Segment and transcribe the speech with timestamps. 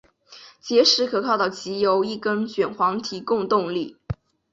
[0.59, 3.97] 结实可靠的藉由一根卷簧提供动力。